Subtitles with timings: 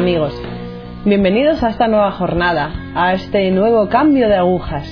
[0.00, 0.42] ¿Qué tal amigos?
[1.04, 4.90] Bienvenidos a esta nueva jornada, a este nuevo cambio de agujas.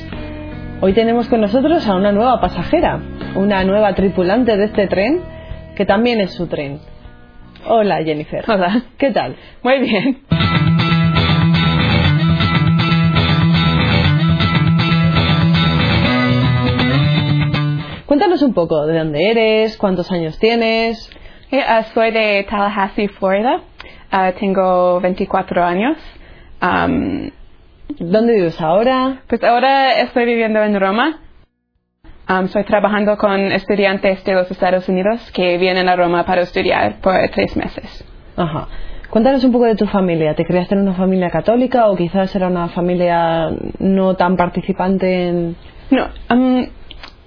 [0.82, 3.00] Hoy tenemos con nosotros a una nueva pasajera,
[3.34, 5.22] una nueva tripulante de este tren,
[5.76, 6.80] que también es su tren.
[7.66, 8.44] Hola Jennifer.
[8.48, 8.82] Hola.
[8.98, 9.34] ¿Qué tal?
[9.62, 10.18] Muy bien.
[18.04, 21.10] Cuéntanos un poco de dónde eres, cuántos años tienes.
[21.50, 21.62] Eh,
[21.94, 23.62] soy de Tallahassee, Florida.
[24.10, 25.96] Ah, tengo 24 años.
[27.98, 29.22] ¿Dónde vives ahora?
[29.28, 31.20] pues ahora estoy viviendo en Roma.
[32.26, 37.00] Am, estoy trabajando con estudiantes de los Estados Unidos que vienen a Roma para estudiar
[37.00, 38.04] por tres meses.
[38.36, 38.68] Ajá.
[39.08, 40.34] Cuéntanos un poco de tu familia.
[40.34, 45.56] ¿Te criaste en una familia católica o quizás era una familia no tan participante en...
[45.90, 46.68] No, am,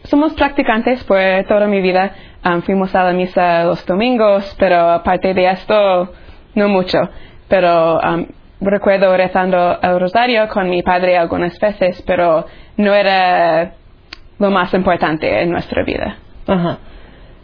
[0.03, 2.13] somos practicantes por toda mi vida.
[2.43, 6.13] Am, fuimos a la misa los domingos, pero aparte de esto,
[6.55, 6.99] no mucho.
[7.47, 8.27] Pero am,
[8.61, 12.45] recuerdo rezando el rosario con mi padre algunas veces, pero
[12.77, 13.73] no era
[14.39, 16.17] lo más importante en nuestra vida.
[16.47, 16.79] Ajá.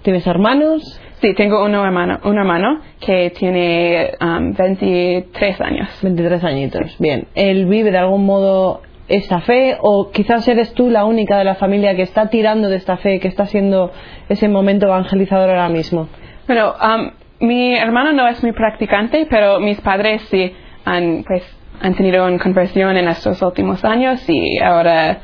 [0.02, 1.02] ¿Tienes hermanos?
[1.20, 5.90] Sí, tengo un hermano, un hermano que tiene am, 23 años.
[6.02, 6.96] 23 añitos.
[7.00, 7.28] Bien.
[7.34, 11.56] ¿Él vive de algún modo esta fe o quizás eres tú la única de la
[11.56, 13.92] familia que está tirando de esta fe, que está siendo
[14.30, 16.08] ese momento evangelizador ahora mismo?
[16.46, 20.54] Bueno, am, mi hermano no es muy practicante, pero mis padres sí
[20.86, 21.44] han, pues,
[21.82, 25.20] han tenido una conversión en estos últimos años y ahora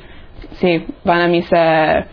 [0.53, 2.07] sí van a misa,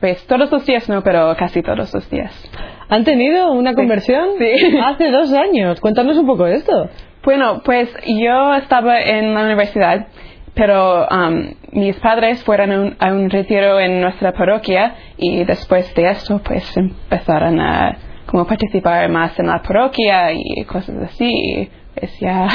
[0.00, 2.50] pues todos los días no, pero casi todos los días.
[2.88, 4.30] ¿Han tenido una conversión?
[4.38, 4.78] Sí.
[4.84, 5.80] Hace dos años.
[5.80, 6.88] Cuéntanos un poco de esto.
[7.24, 10.06] Bueno, pues yo estaba en la universidad,
[10.54, 15.92] pero am, mis padres fueron a un, a un retiro en nuestra parroquia y después
[15.94, 21.68] de esto pues empezaron a como participar más en la parroquia y cosas así.
[21.94, 22.48] Pues ya,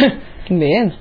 [0.50, 0.94] Bien.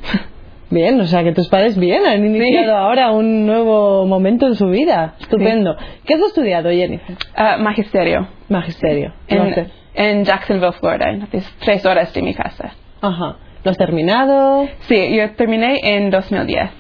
[0.71, 4.69] Bien, o sea que tus padres bien han iniciado ahora un nuevo momento en su
[4.69, 5.15] vida.
[5.19, 5.77] Estupendo.
[6.07, 7.17] ¿Qué has estudiado, Jennifer?
[7.35, 9.13] Ah, magisterio Magisterio.
[9.29, 12.73] ¿Lo en, en Jacksonville, Florida, entonces tres horas de mi casa.
[13.01, 13.37] Ajá.
[13.65, 14.69] ¿Lo has terminado?
[14.83, 16.71] Sí, yo terminé en 2010.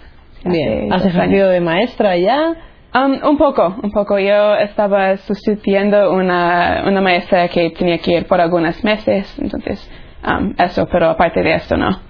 [0.44, 0.92] Bien.
[0.92, 1.50] ¿Has ejercido años.
[1.50, 2.54] de maestra ya?
[2.92, 4.18] Um, un poco, un poco.
[4.18, 9.88] Yo estaba sustituyendo una, una maestra que tenía que ir por algunos meses, entonces
[10.26, 12.00] um, eso, pero aparte de esto no.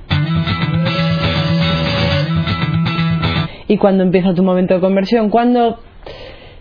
[3.68, 5.28] ¿Y cuándo empieza tu momento de conversión?
[5.28, 5.80] ¿Cuándo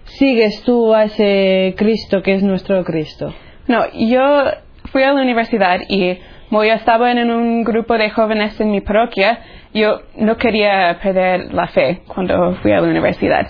[0.03, 3.33] sigues tú a ese Cristo que es nuestro Cristo?
[3.67, 4.43] No, yo
[4.91, 6.17] fui a la universidad y
[6.49, 9.39] como yo estaba en un grupo de jóvenes en mi parroquia,
[9.73, 13.49] yo no quería perder la fe cuando fui a la universidad.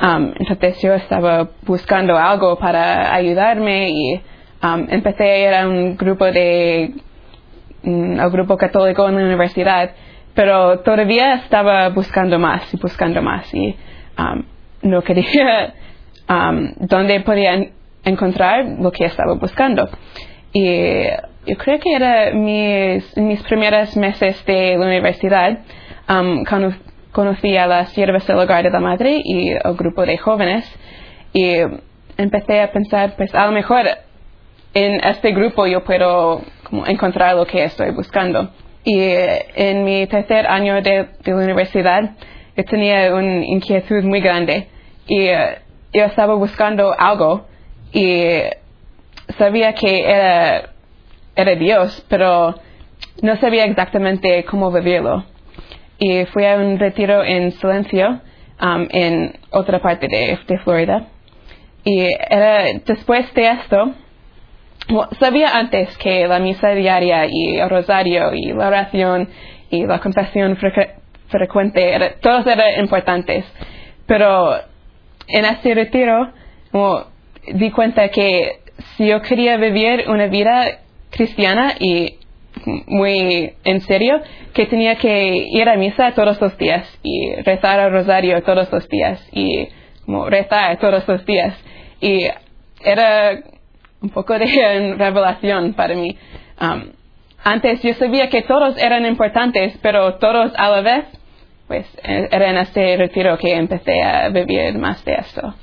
[0.00, 4.20] Um, entonces yo estaba buscando algo para ayudarme y
[4.62, 6.92] um, empecé a ir a un grupo de
[7.82, 9.90] mm, al grupo católico en la universidad,
[10.34, 13.74] pero todavía estaba buscando más y buscando más y
[14.18, 14.42] um,
[14.82, 15.72] no quería
[16.28, 17.72] um, dónde podía en-
[18.04, 19.88] encontrar lo que estaba buscando.
[20.52, 21.04] Y
[21.46, 25.58] yo creo que era mis, mis primeros meses de la universidad,
[26.08, 26.74] um, cono-
[27.16, 30.70] conocí a las siervas del hogar de la madre y el grupo de jóvenes
[31.32, 31.56] y
[32.18, 33.86] empecé a pensar, pues a lo mejor
[34.74, 38.50] en este grupo yo puedo como encontrar lo que estoy buscando.
[38.84, 42.10] Y eh, en mi tercer año de, de la universidad
[42.54, 44.68] yo tenía una inquietud muy grande
[45.08, 45.56] y eh,
[45.94, 47.46] yo estaba buscando algo
[47.94, 48.42] y
[49.38, 50.68] sabía que era,
[51.34, 52.56] era Dios, pero
[53.22, 55.24] no sabía exactamente cómo vivirlo.
[55.98, 58.20] Y fui a un retiro en silencio
[58.60, 61.06] um, en otra parte de, Florida.
[61.84, 63.94] Y era después de esto,
[65.20, 69.28] sabía antes que la misa diaria y el rosario y la oración
[69.70, 70.92] y la confesión frecu-
[71.28, 73.44] frecuente, era, todos eran importantes.
[74.06, 74.54] Pero
[75.28, 76.32] en este retiro,
[77.46, 78.60] di cuenta que
[78.96, 80.78] si yo quería vivir una vida
[81.10, 82.18] cristiana y
[82.86, 84.20] muy en serio,
[84.52, 88.88] que tenía que ir a misa todos los días y rezar el rosario todos los
[88.88, 89.68] días y
[90.28, 91.56] rezar todos los días.
[92.00, 92.26] Y
[92.84, 93.38] era
[94.00, 96.16] un poco de revelación para mí.
[96.60, 96.90] Um,
[97.44, 101.04] antes yo sabía que todos eran importantes, pero todos a la vez,
[101.68, 105.54] pues eh, era en este retiro que empecé a vivir más de esto.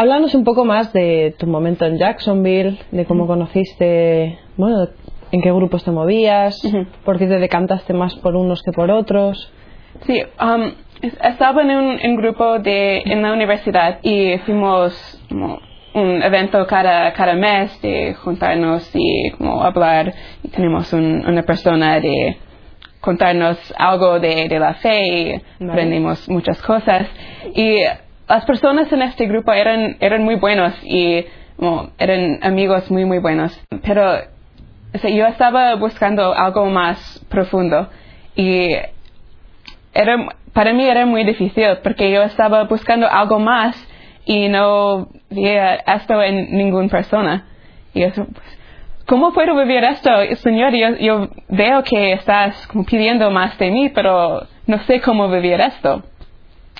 [0.00, 4.88] Háblanos un poco más de tu momento en Jacksonville, de cómo conociste, bueno,
[5.30, 6.58] en qué grupos te movías,
[7.04, 9.52] por qué te decantaste más por unos que por otros.
[10.06, 15.58] Sí, um, es- estaba en un, en grupo de, en la universidad y fuimos como
[15.92, 20.14] un evento cada, cada mes de juntarnos y como hablar.
[20.42, 22.38] Y tenemos un- una persona de
[23.02, 25.72] contarnos algo de, de la fe y Vale.
[25.72, 27.06] aprendimos muchas cosas.
[27.54, 27.82] Y
[28.30, 31.26] las personas en este grupo eran, eran muy buenos y
[31.98, 33.60] eran amigos muy, muy buenos.
[33.82, 34.20] Pero
[35.02, 37.88] yo estaba buscando algo más profundo
[38.36, 38.70] y
[39.92, 43.76] era, para mí era muy difícil porque yo estaba buscando algo más
[44.24, 47.48] y no veía esto en ninguna persona.
[47.92, 48.58] Y eso, pues,
[49.06, 50.08] ¿cómo puedo vivir esto?
[50.36, 55.60] Señor, yo, yo veo que estás pidiendo más de mí, pero no sé cómo vivir
[55.60, 56.04] esto.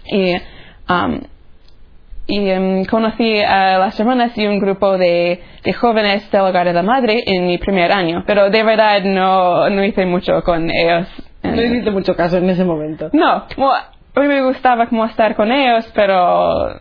[0.07, 0.37] Y,
[0.89, 1.21] um,
[2.31, 6.73] y em, conocí a las hermanas y un grupo de, de jóvenes del hogar de
[6.73, 11.09] la madre en mi primer año, pero de verdad no, no hice mucho con ellos.
[11.43, 13.11] No hiciste mucho caso en ese momento.
[13.13, 16.81] No, como, a mí me gustaba como estar con ellos, pero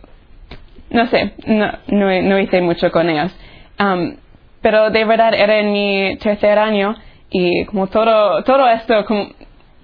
[0.92, 3.36] no sé, no, no, no hice mucho con ellos.
[3.80, 4.18] Um,
[4.62, 6.94] pero de verdad era en mi tercer año
[7.32, 9.30] y como todo, todo esto, como,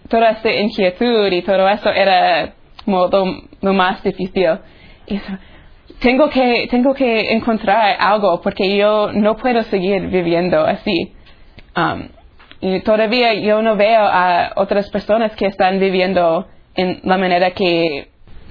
[0.10, 2.54] toda esta inquietud y todo eso era
[2.84, 3.26] como lo,
[3.62, 4.60] lo más difícil.
[5.08, 5.34] Y eso,
[6.00, 11.14] tengo que, tengo que encontrar algo porque yo no puedo seguir viviendo así.
[11.76, 12.08] Um,
[12.62, 18.10] y todavía yo no veo a otras personas que están viviendo en la manera que,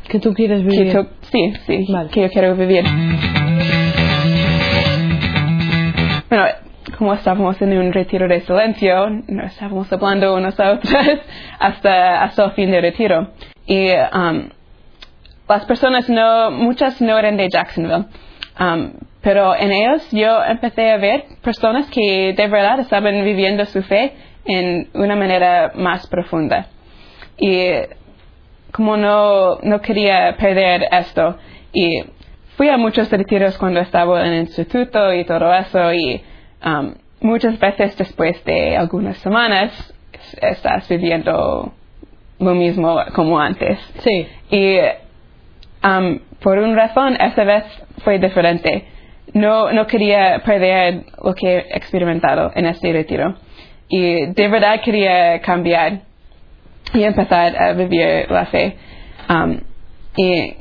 [0.09, 0.93] ¿Qué tú quieres que vivir?
[0.93, 2.11] tú- sí, sí, Vale.
[2.11, 2.85] que yo quiero vivir.
[6.29, 6.45] Bueno,
[6.99, 10.95] como estábamos en un retiro de silencio, no estábamos hablando unos a otros
[11.59, 13.29] hasta, hasta el fin del retiro.
[13.67, 14.49] Y um,
[15.49, 18.07] las personas no, muchas no eran de Jacksonville.
[18.59, 23.83] Um, pero en ellos yo empecé a ver personas que de verdad estaban viviendo su
[23.83, 24.13] fe
[24.45, 26.67] en una manera más profunda.
[27.39, 27.71] Y
[28.71, 31.37] como no, no quería perder esto,
[31.73, 32.05] y
[32.57, 36.23] fui a muchos retiros cuando estaba en el instituto y todo eso, y
[36.65, 41.73] um, muchas veces después de algunas semanas es- estás viviendo
[42.39, 43.79] lo mismo como antes.
[43.99, 44.29] Sí.
[44.51, 44.77] Y
[45.85, 47.65] um, por una razón, esta vez
[48.03, 48.87] fue diferente.
[49.33, 53.37] No, no quería perder lo que he experimentado en este retiro.
[53.89, 56.01] Y de verdad quería cambiar
[56.93, 58.77] y empezar a vivir la fe.
[59.29, 59.61] Um,
[60.17, 60.55] y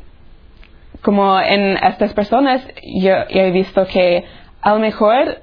[1.01, 4.23] como en estas personas, yo, yo he visto que
[4.61, 5.41] a lo mejor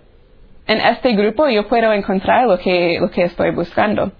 [0.66, 4.12] en este grupo yo puedo encontrar lo que, lo que estoy buscando.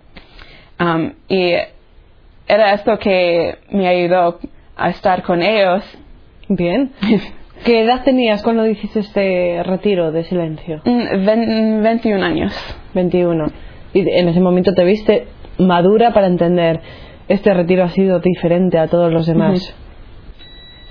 [0.79, 1.55] Um, y
[2.47, 4.41] era esto que me ayudó
[4.85, 5.85] a estar con ellos.
[6.49, 6.93] Bien.
[7.65, 10.81] ¿Qué edad tenías cuando hiciste este retiro de silencio?
[10.85, 12.55] Mm, ven- 21 años.
[12.95, 13.47] 21.
[13.93, 15.27] Y en ese momento te viste
[15.59, 16.81] madura para entender
[17.29, 19.75] este retiro ha sido diferente a todos los demás.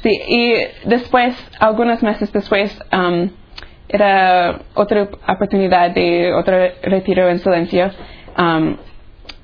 [0.03, 0.53] Sí, y
[0.87, 3.29] después, algunos meses después, um,
[3.89, 7.89] era otra oportunidad de otro retiro en silencio.
[8.37, 8.77] Um,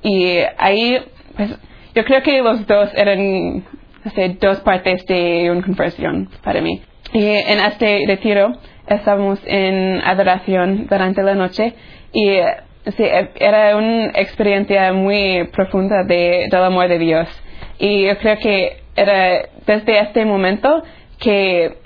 [0.02, 0.96] y ahí,
[1.36, 1.50] pues,
[1.94, 3.64] yo creo que los dos eran
[4.10, 6.82] sé, dos partes de una conversión para mí.
[7.12, 8.52] Y en este retiro
[8.86, 11.74] estábamos en adoración durante la noche
[12.12, 12.38] y
[12.96, 13.04] sí,
[13.36, 17.28] era una experiencia muy profunda de, del amor de Dios.
[17.78, 20.82] Y yo creo que era desde este momento
[21.18, 21.76] que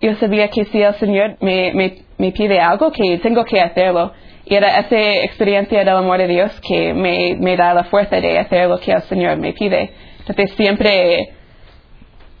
[0.00, 4.12] yo sabía que si el Señor me, me, me pide algo, que tengo que hacerlo.
[4.44, 8.38] Y era esa experiencia del amor de Dios que me, me da la fuerza de
[8.38, 9.90] hacer lo que el Señor me pide.
[10.20, 11.35] Entonces siempre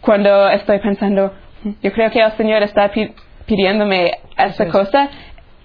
[0.06, 1.32] cuando estoy pensando,
[1.82, 3.12] yo creo que el Señor está pi-
[3.44, 4.72] pidiéndome esta es.
[4.72, 5.10] cosa,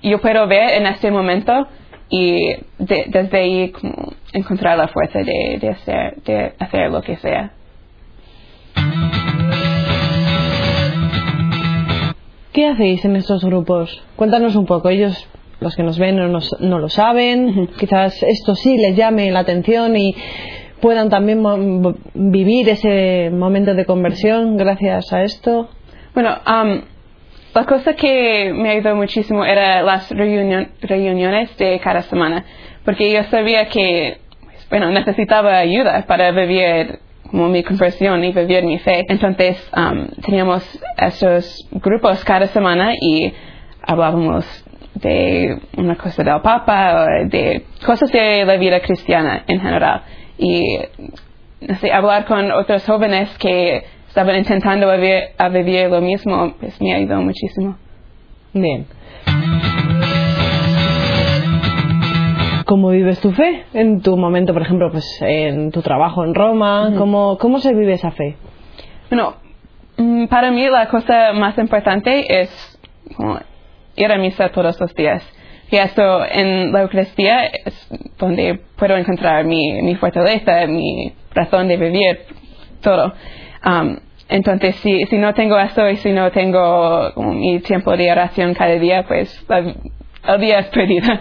[0.03, 1.67] yo puedo ver en este momento
[2.09, 7.15] y de- desde ahí como encontrar la fuerza de, de hacer, de hacer lo que
[7.17, 7.51] sea.
[12.53, 14.03] ¿Qué hacéis en estos grupos?
[14.17, 14.89] Cuéntanos un poco.
[14.89, 15.27] Ellos,
[15.61, 17.67] los que nos ven, no, nos- no lo saben.
[17.79, 20.13] Quizás esto sí les llame la atención y
[20.81, 21.43] puedan también
[22.13, 25.69] vivir ese momento de conversión gracias a esto.
[26.13, 26.81] Bueno, um,
[27.53, 32.43] la cosa que me ayudó muchísimo era las reunion- reuniones de cada semana,
[32.83, 36.99] porque yo sabía que, pues, bueno, necesitaba ayuda para vivir
[37.31, 39.05] mi conversión y vivir mi fe.
[39.07, 40.63] Entonces, um, teníamos
[40.97, 43.33] estos grupos cada semana y
[43.81, 44.45] hablábamos
[44.95, 50.03] de una cosa del Papa, o de cosas de la vida cristiana en general.
[50.41, 50.79] Y
[51.61, 56.81] no sé, hablar con otros jóvenes que estaban intentando vivir, a vivir lo mismo, pues
[56.81, 57.77] me ayudó muchísimo.
[58.51, 58.87] Bien.
[62.65, 63.65] ¿Cómo vives tu fe?
[63.73, 67.93] En tu momento, por ejemplo, pues en tu trabajo en Roma, ¿cómo, ¿cómo se vive
[67.93, 68.35] esa fe?
[69.11, 69.35] Bueno,
[69.97, 72.79] mm, para mí la cosa más importante es
[73.15, 73.37] como,
[73.95, 75.23] ir a misa todos los días.
[75.71, 77.87] Y esto en la Eucaristía es
[78.19, 82.25] donde puedo encontrar mi, mi fortaleza, mi razón de vivir,
[82.81, 83.13] todo.
[83.65, 83.97] Um,
[84.27, 88.71] entonces, si, si no tengo eso y si no tengo mi tiempo de oración cada
[88.71, 89.45] día, pues
[90.27, 91.07] el día es perdido.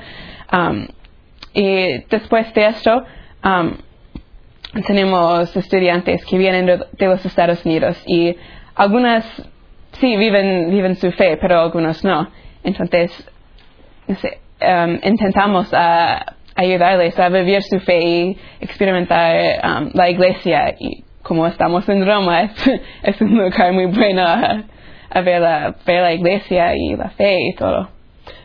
[0.53, 0.89] Um,
[1.55, 3.05] y después de esto,
[3.45, 3.77] um,
[4.85, 8.35] tenemos estudiantes que vienen de, los Estados Unidos y
[8.75, 9.25] algunas
[10.01, 12.29] sí viven, viven su fe, pero algunos no.
[12.65, 13.30] Entonces,
[14.13, 20.75] um, intentamos a, ayudarles a vivir su fe y experimentar um, la iglesia.
[20.79, 22.43] Y como estamos en Roma,
[23.03, 27.55] es, un lugar muy bueno a, ver, la, ver la iglesia y la fe y
[27.55, 27.89] todo.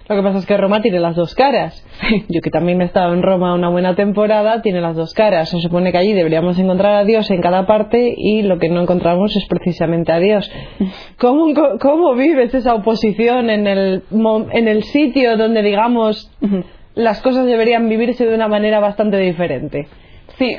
[0.07, 1.83] Lo que pasa es que Roma tiene las dos caras.
[2.29, 5.49] Yo que también he estado en Roma una buena temporada, tiene las dos caras.
[5.49, 8.81] Se supone que allí deberíamos encontrar a Dios en cada parte y lo que no
[8.81, 10.51] encontramos es precisamente a Dios.
[11.19, 14.03] ¿Cómo, cómo vives esa oposición en el,
[14.51, 16.31] en el sitio donde, digamos,
[16.93, 19.87] las cosas deberían vivirse de una manera bastante diferente?
[20.37, 20.55] Sí,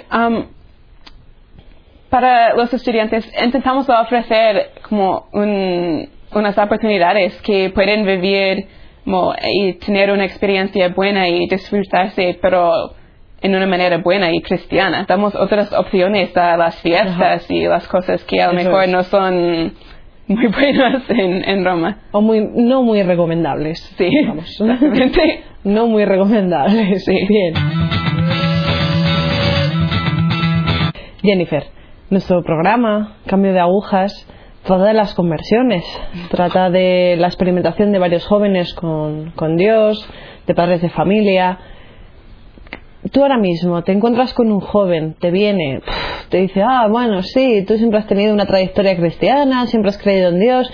[2.10, 8.66] para los estudiantes intentamos ofrecer como unas oportunidades que pueden vivir
[9.42, 12.94] y tener una experiencia buena y disfrutarse, pero
[13.40, 15.06] en una manera buena y cristiana.
[15.08, 19.72] Damos otras opciones a las fiestas y las cosas que a lo mejor no son
[20.26, 21.98] muy buenas en, Roma.
[22.12, 23.78] O muy, no muy recomendables.
[23.96, 24.58] Sí, vamos.
[25.64, 27.04] no muy recomendables.
[27.04, 27.26] Sí.
[27.28, 27.54] Bien.
[31.22, 31.64] Jennifer,
[32.10, 34.28] nuestro programa, Cambio de Agujas,
[34.66, 35.84] trata de las conversiones,
[36.28, 40.06] trata de la experimentación de varios jóvenes con, Dios,
[40.46, 41.58] de padres de familia.
[43.12, 45.80] Tú ahora mismo te encuentras con un joven, te viene,
[46.30, 50.30] te dice, ah, bueno, sí, tú siempre has tenido una trayectoria cristiana, siempre has creído
[50.30, 50.68] en Dios,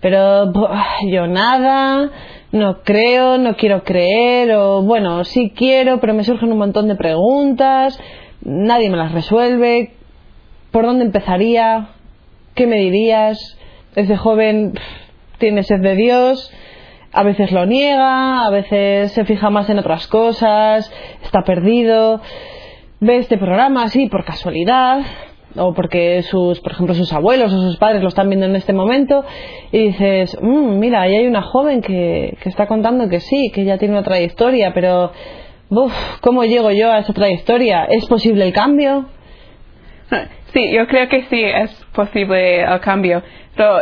[0.00, 0.50] pero
[1.06, 2.10] yo nada,
[2.50, 6.94] no creo, no quiero creer, o bueno, sí quiero, pero me surgen un montón de
[6.94, 8.00] preguntas,
[8.40, 9.92] nadie me las resuelve,
[10.70, 11.90] ¿por dónde empezaría?
[12.54, 13.58] ¿Qué me dirías?
[13.96, 14.74] Ese joven
[15.38, 16.52] tiene sed de Dios,
[17.12, 20.92] a veces lo niega, a veces se fija más en otras cosas,
[21.24, 22.20] está perdido.
[23.00, 25.00] Ve este programa así por casualidad,
[25.56, 28.72] o porque sus, por ejemplo, sus abuelos o sus padres lo están viendo en este
[28.72, 29.24] momento,
[29.72, 33.64] y dices, mmm, mira, ahí hay una joven que, que está contando que sí, que
[33.64, 35.10] ya tiene una trayectoria, pero,
[35.70, 37.84] uff, ¿cómo llego yo a esa trayectoria?
[37.84, 39.06] ¿Es posible el cambio?
[40.54, 43.22] Sí, yo creo que sí es posible el cambio,
[43.56, 43.80] pero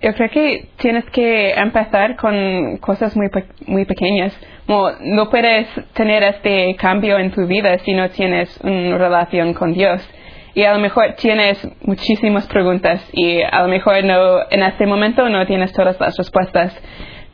[0.00, 3.28] yo creo que tienes que empezar con cosas muy,
[3.66, 4.32] muy pequeñas.
[4.68, 10.08] No, puedes tener este cambio en tu vida si no tienes una relación con Dios.
[10.54, 15.28] Y a lo mejor tienes muchísimas preguntas y a lo mejor no, en este momento
[15.28, 16.72] no tienes todas las respuestas.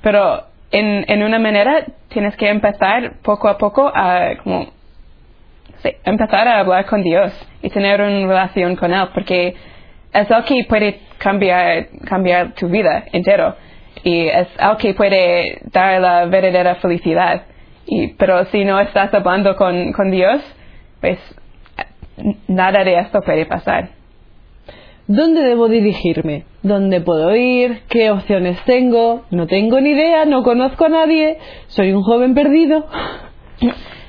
[0.01, 4.78] Pero en, en una manera tienes que empezar poco a poco a como
[6.05, 7.33] empezar a hablar con Dios
[7.63, 9.55] y tener una relación con Él, porque
[10.13, 13.55] es algo que puede cambiar, cambiar tu vida entero
[14.05, 17.43] y es algo que puede dar la verdadera felicidad.
[17.87, 20.43] Y, pero si no estás hablando con, con Dios,
[21.01, 21.19] pues
[22.47, 23.91] nada de esto puede pasar.
[25.07, 26.45] ¿Dónde debo dirigirme?
[26.63, 27.81] ¿Dónde puedo ir?
[27.89, 29.25] ¿Qué opciones tengo?
[29.31, 32.87] No tengo ni idea, no conozco a nadie, soy un joven perdido.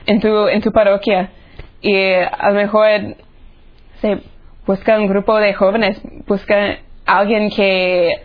[0.06, 1.30] En tu, en tu parroquia
[1.82, 3.16] y a lo mejor
[4.02, 4.20] se
[4.66, 8.22] busca un grupo de jóvenes, busca alguien que,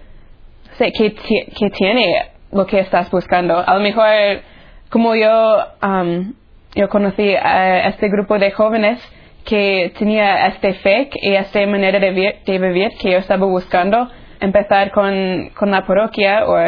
[0.79, 3.59] que, que tiene lo que estás buscando.
[3.59, 4.43] A lo mejor,
[4.91, 6.35] como yo, um,
[6.75, 9.01] yo conocí a este grupo de jóvenes
[9.45, 14.09] que tenía este fe y esta manera de, vivir que yo estaba buscando,
[14.41, 16.59] empezar con, con la parroquia o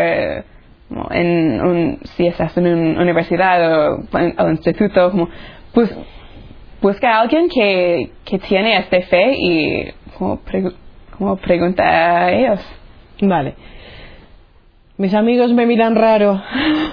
[1.11, 5.29] en un, si estás en una universidad o un instituto, como,
[5.73, 5.95] pues,
[6.81, 10.41] busca a alguien que, que tiene esta fe y como,
[11.17, 12.61] como pregunta a ellos.
[13.21, 13.55] Vale.
[14.99, 16.43] Mis amigos me miran raro.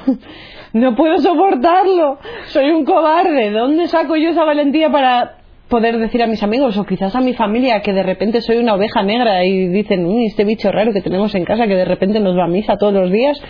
[0.74, 2.20] no puedo soportarlo.
[2.48, 3.52] Soy un cobarde.
[3.52, 5.38] ¿Dónde saco yo esa valentía para
[5.70, 8.76] poder decir a mis amigos o quizás a mi familia que de repente soy una
[8.76, 12.38] oveja negra y dicen, este bicho raro que tenemos en casa que de repente nos
[12.38, 13.42] va a misa todos los días?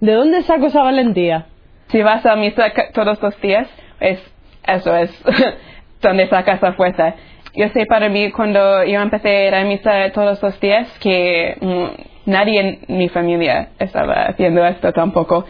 [0.00, 1.46] ¿De dónde saco esa valentía?
[1.88, 3.68] Si vas a misa todos los días,
[4.00, 4.18] es,
[4.66, 5.10] eso es
[6.02, 7.14] donde sacas la fuerza.
[7.54, 11.56] Yo sé para mí cuando yo empecé a ir a misa todos los días que
[11.60, 15.44] mm, nadie en mi familia estaba haciendo esto tampoco.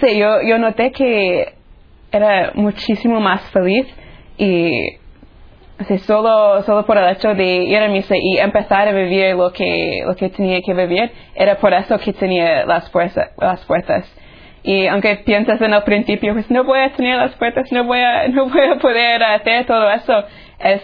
[0.00, 1.54] sé, yo, yo noté que
[2.12, 3.86] era muchísimo más feliz
[4.36, 4.98] y
[6.06, 10.02] solo, solo por el hecho de ir a misa y empezar a vivir lo que,
[10.06, 14.04] lo que tenía que vivir, era por eso que tenía las, fuerzas, las fuerzas.
[14.64, 18.00] Y aunque piensas en el principio, pues no voy a tener las fuerzas, no voy
[18.00, 20.24] a, no voy a poder hacer todo eso,
[20.58, 20.82] es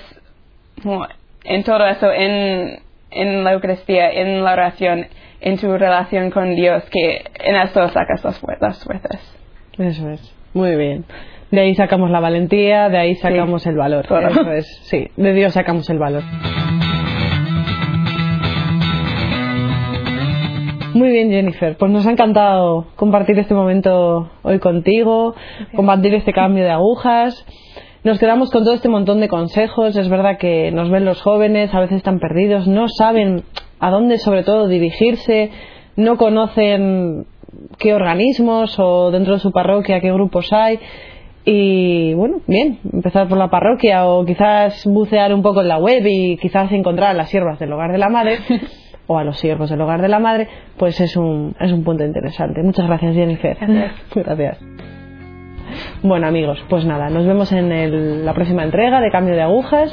[1.45, 5.07] en todo eso, en, en la Eucaristía, en la oración,
[5.41, 9.37] en tu relación con Dios, que en eso sacas las, las fuerzas.
[9.79, 11.07] Eso es, muy bien.
[11.51, 14.05] De ahí sacamos la valentía, de ahí sacamos el valor.
[14.05, 16.23] Eso es, sí, de Dios sacamos el valor.
[20.95, 21.77] Muy bien, Jennifer.
[21.77, 25.35] Pues nos ha encantado compartir este momento hoy contigo,
[25.77, 27.47] compartir este cambio de agujas.
[28.03, 29.97] Nos quedamos con todo este montón de consejos.
[29.97, 33.45] Es verdad que nos ven los jóvenes, a veces están perdidos, no saben
[33.79, 35.53] a dónde sobre todo dirigirse,
[35.95, 37.27] no conocen
[37.79, 40.81] qué organismos o dentro de su parroquia qué grupos hay.
[41.45, 46.03] Y bueno, bien, empezar por la parroquia o quizás bucear un poco en la web
[46.05, 48.39] y quizás encontrar a las siervas del hogar de la madre
[49.11, 50.47] o a los siervos del hogar de la madre,
[50.79, 52.63] pues es un, es un punto interesante.
[52.63, 53.57] Muchas gracias, Jennifer.
[53.61, 53.93] Gracias.
[54.15, 54.59] gracias.
[56.01, 59.93] Bueno, amigos, pues nada, nos vemos en el, la próxima entrega de Cambio de Agujas.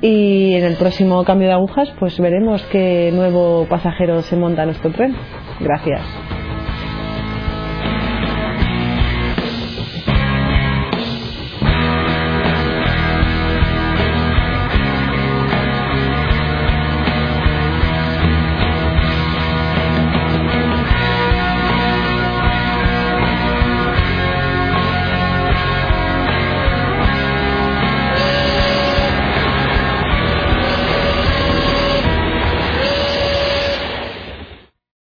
[0.00, 4.66] Y en el próximo cambio de agujas, pues veremos qué nuevo pasajero se monta a
[4.66, 5.14] nuestro tren.
[5.60, 6.00] Gracias.